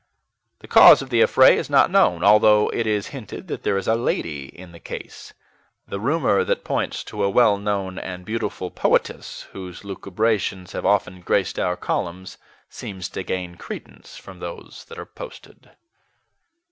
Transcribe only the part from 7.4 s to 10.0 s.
known and beautiful poetess whose